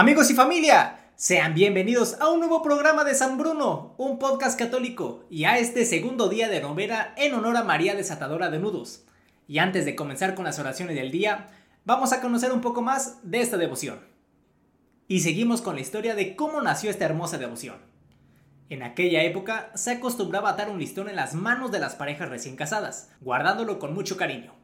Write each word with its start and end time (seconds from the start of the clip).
Amigos 0.00 0.30
y 0.30 0.34
familia, 0.34 1.10
sean 1.16 1.54
bienvenidos 1.54 2.20
a 2.20 2.28
un 2.28 2.38
nuevo 2.38 2.62
programa 2.62 3.02
de 3.02 3.16
San 3.16 3.36
Bruno, 3.36 3.96
un 3.98 4.20
podcast 4.20 4.56
católico, 4.56 5.24
y 5.28 5.42
a 5.42 5.58
este 5.58 5.84
segundo 5.84 6.28
día 6.28 6.48
de 6.48 6.60
novena 6.60 7.12
en 7.16 7.34
honor 7.34 7.56
a 7.56 7.64
María 7.64 7.96
Desatadora 7.96 8.48
de 8.48 8.60
Nudos. 8.60 9.04
Y 9.48 9.58
antes 9.58 9.84
de 9.84 9.96
comenzar 9.96 10.36
con 10.36 10.44
las 10.44 10.60
oraciones 10.60 10.94
del 10.94 11.10
día, 11.10 11.48
vamos 11.84 12.12
a 12.12 12.20
conocer 12.20 12.52
un 12.52 12.60
poco 12.60 12.80
más 12.80 13.18
de 13.28 13.40
esta 13.40 13.56
devoción. 13.56 13.98
Y 15.08 15.18
seguimos 15.18 15.62
con 15.62 15.74
la 15.74 15.80
historia 15.80 16.14
de 16.14 16.36
cómo 16.36 16.62
nació 16.62 16.90
esta 16.90 17.04
hermosa 17.04 17.36
devoción. 17.36 17.78
En 18.70 18.84
aquella 18.84 19.24
época 19.24 19.72
se 19.74 19.90
acostumbraba 19.90 20.50
a 20.50 20.52
atar 20.52 20.70
un 20.70 20.78
listón 20.78 21.08
en 21.08 21.16
las 21.16 21.34
manos 21.34 21.72
de 21.72 21.80
las 21.80 21.96
parejas 21.96 22.28
recién 22.28 22.54
casadas, 22.54 23.10
guardándolo 23.20 23.80
con 23.80 23.94
mucho 23.94 24.16
cariño. 24.16 24.54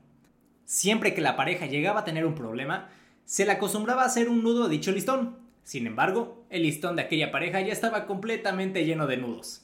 Siempre 0.64 1.12
que 1.12 1.20
la 1.20 1.34
pareja 1.34 1.66
llegaba 1.66 2.02
a 2.02 2.04
tener 2.04 2.24
un 2.24 2.36
problema, 2.36 2.88
se 3.24 3.44
le 3.44 3.52
acostumbraba 3.52 4.02
a 4.02 4.06
hacer 4.06 4.28
un 4.28 4.42
nudo 4.42 4.64
a 4.64 4.68
dicho 4.68 4.92
listón. 4.92 5.36
Sin 5.62 5.86
embargo, 5.86 6.44
el 6.50 6.62
listón 6.62 6.96
de 6.96 7.02
aquella 7.02 7.30
pareja 7.30 7.60
ya 7.60 7.72
estaba 7.72 8.06
completamente 8.06 8.84
lleno 8.84 9.06
de 9.06 9.16
nudos. 9.16 9.62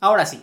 Ahora 0.00 0.24
sí, 0.26 0.42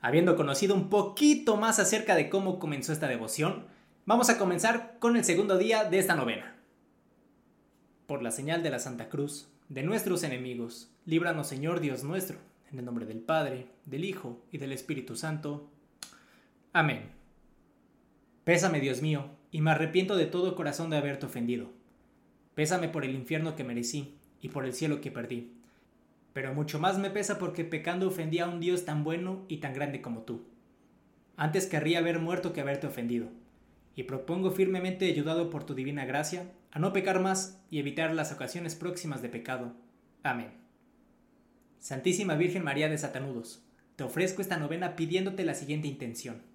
habiendo 0.00 0.36
conocido 0.36 0.74
un 0.74 0.88
poquito 0.88 1.56
más 1.56 1.78
acerca 1.78 2.14
de 2.14 2.30
cómo 2.30 2.58
comenzó 2.58 2.92
esta 2.92 3.08
devoción, 3.08 3.66
vamos 4.06 4.30
a 4.30 4.38
comenzar 4.38 4.96
con 4.98 5.16
el 5.16 5.24
segundo 5.24 5.58
día 5.58 5.84
de 5.84 5.98
esta 5.98 6.14
novena. 6.14 6.56
Por 8.06 8.22
la 8.22 8.30
señal 8.30 8.62
de 8.62 8.70
la 8.70 8.78
Santa 8.78 9.08
Cruz, 9.08 9.48
de 9.68 9.82
nuestros 9.82 10.22
enemigos, 10.22 10.90
líbranos 11.04 11.46
Señor 11.46 11.80
Dios 11.80 12.02
nuestro, 12.02 12.38
en 12.70 12.78
el 12.78 12.84
nombre 12.84 13.06
del 13.06 13.20
Padre, 13.20 13.66
del 13.84 14.04
Hijo 14.04 14.40
y 14.50 14.58
del 14.58 14.72
Espíritu 14.72 15.16
Santo. 15.16 15.68
Amén. 16.72 17.10
Pésame 18.44 18.80
Dios 18.80 19.02
mío, 19.02 19.30
y 19.52 19.60
me 19.60 19.70
arrepiento 19.70 20.16
de 20.16 20.26
todo 20.26 20.56
corazón 20.56 20.90
de 20.90 20.96
haberte 20.96 21.26
ofendido. 21.26 21.70
Pésame 22.54 22.88
por 22.88 23.04
el 23.04 23.14
infierno 23.14 23.54
que 23.54 23.64
merecí 23.64 24.14
y 24.40 24.48
por 24.48 24.64
el 24.64 24.72
cielo 24.72 25.00
que 25.00 25.12
perdí. 25.12 25.52
Pero 26.32 26.54
mucho 26.54 26.80
más 26.80 26.98
me 26.98 27.10
pesa 27.10 27.38
porque 27.38 27.64
pecando 27.64 28.08
ofendí 28.08 28.38
a 28.38 28.48
un 28.48 28.60
Dios 28.60 28.86
tan 28.86 29.04
bueno 29.04 29.44
y 29.48 29.58
tan 29.58 29.74
grande 29.74 30.00
como 30.00 30.22
tú. 30.22 30.46
Antes 31.36 31.66
querría 31.66 31.98
haber 31.98 32.18
muerto 32.18 32.54
que 32.54 32.62
haberte 32.62 32.86
ofendido, 32.86 33.28
y 33.94 34.04
propongo 34.04 34.50
firmemente, 34.50 35.06
ayudado 35.06 35.50
por 35.50 35.64
tu 35.64 35.74
divina 35.74 36.06
gracia, 36.06 36.50
a 36.70 36.78
no 36.78 36.94
pecar 36.94 37.20
más 37.20 37.62
y 37.70 37.78
evitar 37.78 38.14
las 38.14 38.32
ocasiones 38.32 38.74
próximas 38.74 39.20
de 39.20 39.28
pecado. 39.28 39.74
Amén. 40.22 40.52
Santísima 41.78 42.36
Virgen 42.36 42.64
María 42.64 42.88
de 42.88 42.96
Satanudos, 42.96 43.62
te 43.96 44.04
ofrezco 44.04 44.40
esta 44.40 44.56
novena 44.56 44.96
pidiéndote 44.96 45.44
la 45.44 45.54
siguiente 45.54 45.88
intención 45.88 46.51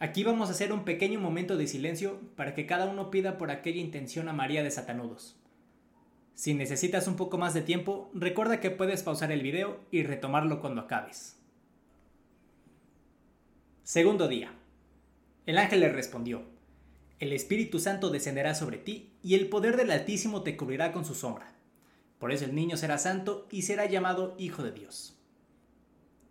Aquí 0.00 0.24
vamos 0.24 0.48
a 0.48 0.52
hacer 0.52 0.72
un 0.72 0.84
pequeño 0.84 1.20
momento 1.20 1.56
de 1.56 1.66
silencio 1.66 2.20
para 2.36 2.54
que 2.54 2.66
cada 2.66 2.86
uno 2.86 3.10
pida 3.10 3.38
por 3.38 3.50
aquella 3.50 3.80
intención 3.80 4.28
a 4.28 4.32
María 4.32 4.62
de 4.62 4.70
Satanudos. 4.70 5.36
Si 6.34 6.52
necesitas 6.52 7.06
un 7.06 7.14
poco 7.16 7.38
más 7.38 7.54
de 7.54 7.62
tiempo, 7.62 8.10
recuerda 8.12 8.60
que 8.60 8.70
puedes 8.70 9.04
pausar 9.04 9.30
el 9.30 9.42
video 9.42 9.80
y 9.92 10.02
retomarlo 10.02 10.60
cuando 10.60 10.82
acabes. 10.82 11.36
Segundo 13.84 14.26
día. 14.26 14.52
El 15.46 15.58
ángel 15.58 15.80
le 15.80 15.90
respondió, 15.90 16.42
El 17.20 17.32
Espíritu 17.32 17.78
Santo 17.78 18.10
descenderá 18.10 18.54
sobre 18.54 18.78
ti 18.78 19.12
y 19.22 19.34
el 19.34 19.48
poder 19.48 19.76
del 19.76 19.90
Altísimo 19.90 20.42
te 20.42 20.56
cubrirá 20.56 20.90
con 20.90 21.04
su 21.04 21.14
sombra. 21.14 21.54
Por 22.18 22.32
eso 22.32 22.46
el 22.46 22.54
niño 22.54 22.76
será 22.76 22.98
santo 22.98 23.46
y 23.50 23.62
será 23.62 23.86
llamado 23.86 24.34
Hijo 24.38 24.62
de 24.62 24.72
Dios. 24.72 25.16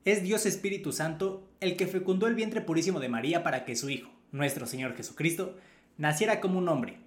Es 0.04 0.22
Dios 0.22 0.46
Espíritu 0.46 0.92
Santo 0.92 1.48
el 1.64 1.76
que 1.76 1.88
fecundó 1.88 2.28
el 2.28 2.36
vientre 2.36 2.62
purísimo 2.62 3.00
de 3.00 3.10
María 3.10 3.44
para 3.44 3.66
que 3.66 3.76
su 3.76 3.90
Hijo, 3.90 4.12
nuestro 4.32 4.66
Señor 4.68 4.96
Jesucristo, 4.96 5.58
naciera 5.98 6.40
como 6.40 6.60
un 6.60 6.68
hombre. 6.70 6.98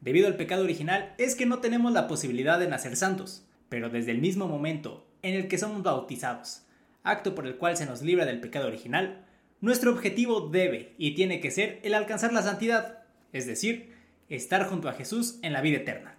Debido 0.00 0.26
al 0.26 0.36
pecado 0.36 0.64
original 0.64 1.14
es 1.18 1.34
que 1.34 1.46
no 1.46 1.60
tenemos 1.60 1.92
la 1.92 2.06
posibilidad 2.06 2.58
de 2.58 2.68
nacer 2.68 2.96
santos, 2.96 3.46
pero 3.68 3.88
desde 3.88 4.10
el 4.10 4.18
mismo 4.18 4.46
momento 4.46 5.06
en 5.22 5.34
el 5.34 5.48
que 5.48 5.58
somos 5.58 5.82
bautizados, 5.82 6.62
acto 7.02 7.34
por 7.34 7.46
el 7.46 7.56
cual 7.56 7.76
se 7.76 7.86
nos 7.86 8.02
libra 8.02 8.26
del 8.26 8.40
pecado 8.40 8.66
original, 8.66 9.24
nuestro 9.60 9.90
objetivo 9.90 10.48
debe 10.48 10.94
y 10.98 11.14
tiene 11.14 11.40
que 11.40 11.50
ser 11.50 11.80
el 11.82 11.94
alcanzar 11.94 12.32
la 12.32 12.42
santidad, 12.42 13.04
es 13.32 13.46
decir, 13.46 13.94
estar 14.28 14.68
junto 14.68 14.88
a 14.88 14.92
Jesús 14.92 15.38
en 15.42 15.52
la 15.52 15.62
vida 15.62 15.78
eterna. 15.78 16.16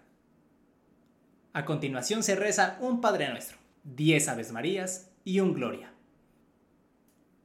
A 1.53 1.63
continuación 1.63 2.23
se 2.23 2.35
reza 2.35 2.77
un 2.81 3.01
Padre 3.01 3.29
Nuestro, 3.29 3.57
diez 3.83 4.27
Aves 4.27 4.51
Marías 4.51 5.11
y 5.23 5.39
un 5.39 5.53
Gloria. 5.53 5.94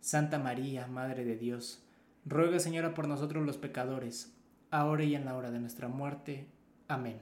Santa 0.00 0.38
María, 0.38 0.86
Madre 0.86 1.24
de 1.24 1.36
Dios, 1.36 1.82
ruega 2.24 2.58
Señora 2.58 2.94
por 2.94 3.06
nosotros 3.06 3.44
los 3.44 3.58
pecadores, 3.58 4.34
ahora 4.70 5.04
y 5.04 5.14
en 5.14 5.24
la 5.24 5.36
hora 5.36 5.50
de 5.50 5.60
nuestra 5.60 5.88
muerte. 5.88 6.46
Amén. 6.88 7.20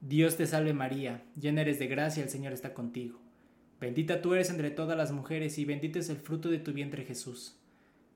Dios 0.00 0.36
te 0.36 0.46
salve 0.46 0.72
María, 0.72 1.24
llena 1.40 1.62
eres 1.62 1.78
de 1.78 1.88
gracia, 1.88 2.22
el 2.22 2.28
Señor 2.28 2.52
está 2.52 2.74
contigo. 2.74 3.20
Bendita 3.80 4.22
tú 4.22 4.34
eres 4.34 4.50
entre 4.50 4.70
todas 4.70 4.96
las 4.96 5.12
mujeres 5.12 5.58
y 5.58 5.64
bendito 5.64 5.98
es 5.98 6.08
el 6.08 6.16
fruto 6.16 6.48
de 6.48 6.58
tu 6.58 6.72
vientre 6.72 7.04
Jesús. 7.04 7.56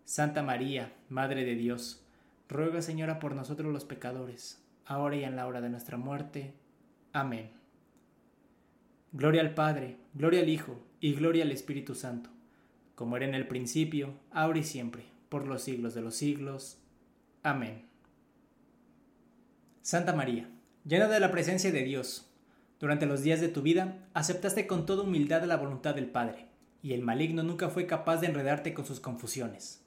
Santa 0.04 0.42
María, 0.42 0.92
Madre 1.08 1.44
de 1.44 1.54
Dios, 1.54 2.02
ruega 2.48 2.80
Señora 2.80 3.18
por 3.18 3.34
nosotros 3.34 3.72
los 3.72 3.84
pecadores, 3.84 4.62
ahora 4.86 5.16
y 5.16 5.24
en 5.24 5.36
la 5.36 5.46
hora 5.46 5.60
de 5.60 5.68
nuestra 5.68 5.96
muerte. 5.96 6.54
Amén. 7.12 7.50
Gloria 9.12 9.42
al 9.42 9.54
Padre, 9.54 9.98
gloria 10.14 10.40
al 10.40 10.48
Hijo 10.48 10.80
y 11.00 11.14
gloria 11.14 11.44
al 11.44 11.52
Espíritu 11.52 11.94
Santo, 11.94 12.30
como 13.00 13.16
era 13.16 13.24
en 13.24 13.34
el 13.34 13.48
principio, 13.48 14.12
ahora 14.30 14.58
y 14.58 14.62
siempre, 14.62 15.06
por 15.30 15.46
los 15.48 15.62
siglos 15.62 15.94
de 15.94 16.02
los 16.02 16.16
siglos. 16.16 16.82
Amén. 17.42 17.86
Santa 19.80 20.12
María, 20.12 20.50
llena 20.84 21.08
de 21.08 21.18
la 21.18 21.30
presencia 21.30 21.72
de 21.72 21.82
Dios, 21.82 22.30
durante 22.78 23.06
los 23.06 23.22
días 23.22 23.40
de 23.40 23.48
tu 23.48 23.62
vida, 23.62 24.06
aceptaste 24.12 24.66
con 24.66 24.84
toda 24.84 25.04
humildad 25.04 25.42
la 25.44 25.56
voluntad 25.56 25.94
del 25.94 26.10
Padre, 26.10 26.48
y 26.82 26.92
el 26.92 27.00
maligno 27.00 27.42
nunca 27.42 27.70
fue 27.70 27.86
capaz 27.86 28.18
de 28.18 28.26
enredarte 28.26 28.74
con 28.74 28.84
sus 28.84 29.00
confusiones. 29.00 29.82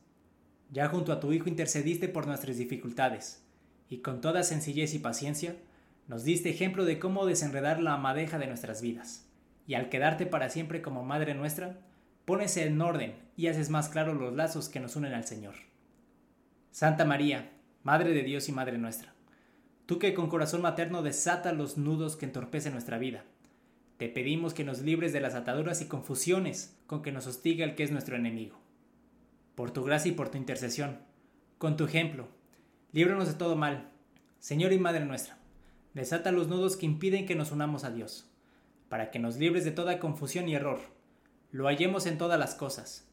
Ya 0.72 0.88
junto 0.88 1.14
a 1.14 1.20
tu 1.20 1.34
Hijo 1.34 1.50
intercediste 1.50 2.10
por 2.10 2.26
nuestras 2.26 2.58
dificultades, 2.58 3.46
y 3.90 4.00
con 4.00 4.22
toda 4.22 4.42
sencillez 4.42 4.96
y 4.96 4.98
paciencia, 4.98 5.56
nos 6.08 6.24
diste 6.24 6.50
ejemplo 6.50 6.84
de 6.84 6.98
cómo 6.98 7.28
desenredar 7.28 7.80
la 7.80 7.96
madeja 7.98 8.40
de 8.40 8.48
nuestras 8.48 8.82
vidas. 8.82 9.30
Y 9.68 9.76
al 9.76 9.90
quedarte 9.90 10.26
para 10.26 10.50
siempre 10.50 10.82
como 10.82 11.06
Madre 11.06 11.36
nuestra, 11.36 11.78
pones 12.26 12.58
en 12.58 12.82
orden 12.82 13.16
y 13.36 13.48
haces 13.48 13.70
más 13.70 13.90
claros 13.90 14.18
los 14.18 14.34
lazos 14.34 14.70
que 14.70 14.80
nos 14.80 14.96
unen 14.96 15.14
al 15.14 15.26
Señor. 15.26 15.56
Santa 16.72 17.06
María, 17.06 17.52
Madre 17.84 18.14
de 18.14 18.24
Dios 18.24 18.50
y 18.50 18.52
Madre 18.52 18.78
nuestra, 18.78 19.14
Tú 19.86 20.00
que 20.00 20.14
con 20.14 20.30
corazón 20.30 20.62
materno 20.62 21.02
desata 21.02 21.52
los 21.52 21.78
nudos 21.78 22.16
que 22.16 22.26
entorpecen 22.26 22.72
nuestra 22.72 22.98
vida. 22.98 23.26
Te 23.98 24.08
pedimos 24.08 24.54
que 24.54 24.64
nos 24.64 24.82
libres 24.82 25.12
de 25.12 25.20
las 25.20 25.36
ataduras 25.36 25.82
y 25.82 25.88
confusiones 25.88 26.78
con 26.88 27.02
que 27.02 27.12
nos 27.12 27.28
hostiga 27.28 27.66
el 27.66 27.76
que 27.76 27.84
es 27.84 27.92
nuestro 27.92 28.16
enemigo. 28.16 28.58
Por 29.56 29.72
tu 29.72 29.84
gracia 29.84 30.12
y 30.12 30.16
por 30.16 30.30
tu 30.30 30.38
intercesión, 30.38 31.00
con 31.58 31.76
tu 31.76 31.84
ejemplo, 31.84 32.30
líbranos 32.94 33.28
de 33.28 33.34
todo 33.34 33.58
mal. 33.58 33.90
Señor 34.40 34.72
y 34.72 34.80
Madre 34.80 35.06
nuestra, 35.06 35.38
desata 35.94 36.32
los 36.32 36.48
nudos 36.48 36.78
que 36.78 36.86
impiden 36.86 37.26
que 37.26 37.36
nos 37.36 37.52
unamos 37.52 37.84
a 37.84 37.92
Dios, 37.92 38.30
para 38.88 39.12
que 39.12 39.20
nos 39.20 39.38
libres 39.38 39.66
de 39.66 39.72
toda 39.72 40.00
confusión 40.00 40.48
y 40.48 40.56
error. 40.56 40.80
Lo 41.54 41.68
hallemos 41.68 42.08
en 42.08 42.18
todas 42.18 42.40
las 42.40 42.56
cosas. 42.56 43.08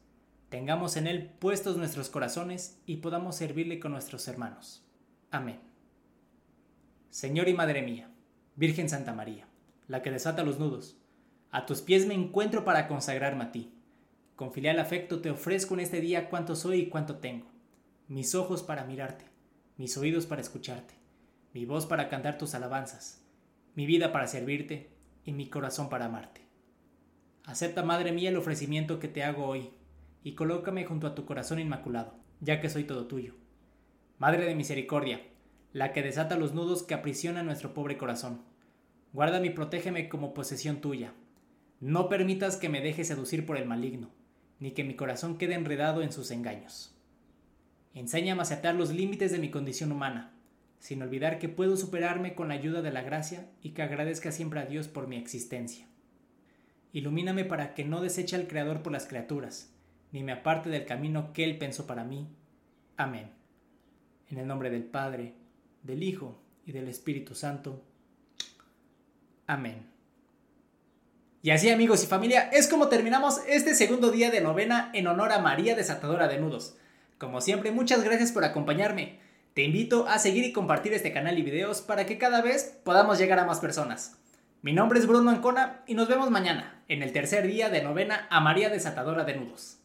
Tengamos 0.49 0.97
en 0.97 1.05
Él 1.05 1.29
puestos 1.37 1.77
nuestros 1.77 2.09
corazones 2.09 2.81
y 2.87 2.97
podamos 2.97 3.35
servirle 3.35 3.79
con 3.79 3.91
nuestros 3.91 4.27
hermanos. 4.27 4.83
Amén. 5.29 5.59
Señor 7.11 7.49
y 7.49 7.53
Madre 7.53 7.83
mía, 7.83 8.09
Virgen 8.55 8.89
Santa 8.89 9.13
María, 9.13 9.47
la 9.87 10.01
que 10.01 10.09
desata 10.09 10.41
los 10.41 10.57
nudos, 10.57 10.97
a 11.51 11.67
tus 11.67 11.81
pies 11.81 12.07
me 12.07 12.15
encuentro 12.15 12.65
para 12.65 12.87
consagrarme 12.87 13.43
a 13.43 13.51
ti. 13.51 13.75
Con 14.35 14.51
filial 14.51 14.79
afecto 14.79 15.21
te 15.21 15.29
ofrezco 15.29 15.75
en 15.75 15.81
este 15.81 16.01
día 16.01 16.27
cuánto 16.27 16.55
soy 16.55 16.79
y 16.79 16.89
cuánto 16.89 17.17
tengo. 17.17 17.45
Mis 18.07 18.33
ojos 18.33 18.63
para 18.63 18.85
mirarte, 18.85 19.25
mis 19.77 19.95
oídos 19.97 20.25
para 20.25 20.41
escucharte, 20.41 20.95
mi 21.53 21.65
voz 21.65 21.85
para 21.85 22.09
cantar 22.09 22.39
tus 22.39 22.55
alabanzas, 22.55 23.23
mi 23.75 23.85
vida 23.85 24.11
para 24.11 24.25
servirte 24.25 24.89
y 25.25 25.31
mi 25.31 25.47
corazón 25.47 25.89
para 25.89 26.05
amarte. 26.05 26.50
Acepta, 27.45 27.83
Madre 27.83 28.11
mía, 28.11 28.29
el 28.29 28.37
ofrecimiento 28.37 28.99
que 28.99 29.07
te 29.07 29.23
hago 29.23 29.45
hoy 29.45 29.71
y 30.23 30.33
colócame 30.33 30.85
junto 30.85 31.07
a 31.07 31.15
tu 31.15 31.25
corazón 31.25 31.59
inmaculado, 31.59 32.13
ya 32.39 32.61
que 32.61 32.69
soy 32.69 32.83
todo 32.83 33.07
tuyo. 33.07 33.33
Madre 34.19 34.45
de 34.45 34.55
misericordia, 34.55 35.21
la 35.73 35.93
que 35.93 36.03
desata 36.03 36.37
los 36.37 36.53
nudos 36.53 36.83
que 36.83 36.93
aprisionan 36.93 37.47
nuestro 37.47 37.73
pobre 37.73 37.97
corazón. 37.97 38.41
Guárdame 39.13 39.47
y 39.47 39.51
protégeme 39.51 40.09
como 40.09 40.33
posesión 40.33 40.81
tuya. 40.81 41.13
No 41.79 42.09
permitas 42.09 42.57
que 42.57 42.69
me 42.69 42.81
deje 42.81 43.03
seducir 43.03 43.45
por 43.45 43.57
el 43.57 43.65
maligno, 43.65 44.11
ni 44.59 44.71
que 44.71 44.83
mi 44.83 44.95
corazón 44.95 45.37
quede 45.37 45.55
enredado 45.55 46.03
en 46.03 46.11
sus 46.11 46.29
engaños. 46.29 46.95
Enséñame 47.95 48.41
a 48.41 48.43
aceptar 48.43 48.75
los 48.75 48.93
límites 48.93 49.31
de 49.31 49.39
mi 49.39 49.49
condición 49.49 49.91
humana, 49.91 50.33
sin 50.79 51.01
olvidar 51.01 51.39
que 51.39 51.49
puedo 51.49 51.75
superarme 51.75 52.35
con 52.35 52.49
la 52.49 52.53
ayuda 52.53 52.81
de 52.81 52.91
la 52.91 53.01
gracia 53.01 53.49
y 53.61 53.71
que 53.71 53.81
agradezca 53.81 54.31
siempre 54.31 54.59
a 54.59 54.65
Dios 54.65 54.87
por 54.87 55.07
mi 55.07 55.17
existencia. 55.17 55.87
Ilumíname 56.93 57.45
para 57.45 57.73
que 57.73 57.85
no 57.85 58.01
deseche 58.01 58.35
al 58.35 58.47
Creador 58.47 58.81
por 58.81 58.91
las 58.91 59.07
criaturas, 59.07 59.71
ni 60.11 60.23
me 60.23 60.33
aparte 60.33 60.69
del 60.69 60.85
camino 60.85 61.31
que 61.33 61.43
Él 61.43 61.57
pensó 61.57 61.87
para 61.87 62.03
mí. 62.03 62.27
Amén. 62.97 63.31
En 64.29 64.37
el 64.37 64.47
nombre 64.47 64.69
del 64.69 64.83
Padre, 64.83 65.33
del 65.83 66.03
Hijo 66.03 66.41
y 66.65 66.71
del 66.71 66.87
Espíritu 66.87 67.33
Santo. 67.35 67.81
Amén. 69.47 69.91
Y 71.43 71.49
así 71.49 71.69
amigos 71.69 72.03
y 72.03 72.07
familia, 72.07 72.49
es 72.51 72.67
como 72.67 72.87
terminamos 72.87 73.41
este 73.47 73.73
segundo 73.73 74.11
día 74.11 74.29
de 74.29 74.41
novena 74.41 74.91
en 74.93 75.07
honor 75.07 75.31
a 75.31 75.39
María 75.39 75.75
Desatadora 75.75 76.27
de 76.27 76.37
Nudos. 76.37 76.77
Como 77.17 77.41
siempre, 77.41 77.71
muchas 77.71 78.03
gracias 78.03 78.31
por 78.31 78.43
acompañarme. 78.43 79.19
Te 79.53 79.63
invito 79.63 80.07
a 80.07 80.19
seguir 80.19 80.45
y 80.45 80.53
compartir 80.53 80.93
este 80.93 81.11
canal 81.11 81.39
y 81.39 81.41
videos 81.41 81.81
para 81.81 82.05
que 82.05 82.17
cada 82.17 82.41
vez 82.41 82.77
podamos 82.83 83.17
llegar 83.17 83.39
a 83.39 83.45
más 83.45 83.59
personas. 83.59 84.17
Mi 84.61 84.73
nombre 84.73 84.99
es 84.99 85.07
Bruno 85.07 85.31
Ancona 85.31 85.81
y 85.87 85.95
nos 85.95 86.07
vemos 86.07 86.29
mañana, 86.29 86.80
en 86.91 87.03
el 87.03 87.13
tercer 87.13 87.47
día 87.47 87.69
de 87.69 87.81
novena 87.81 88.27
a 88.29 88.41
María 88.41 88.69
Desatadora 88.69 89.23
de 89.23 89.35
Nudos. 89.35 89.80